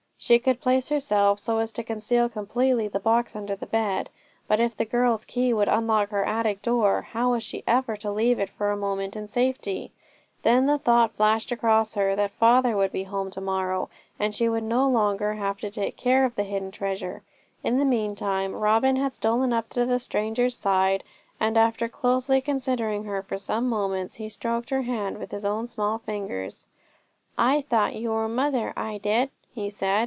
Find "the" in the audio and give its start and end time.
2.87-2.99, 3.55-3.65, 4.77-4.85, 10.67-10.77, 16.35-16.43, 17.79-17.83, 19.87-19.97